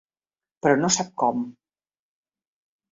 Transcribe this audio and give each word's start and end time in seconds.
Però 0.67 0.79
no 0.79 0.91
sap 0.97 1.13
com. 1.25 1.47